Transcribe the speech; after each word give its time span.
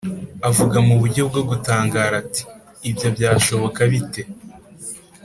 Avuga 0.49 0.77
mu 0.87 0.95
buryo 1.01 1.21
bwo 1.29 1.41
gutangara 1.49 2.13
ati, 2.23 2.41
“Ibyo 2.89 3.07
byashoboka 3.15 3.79
bite?” 3.91 4.21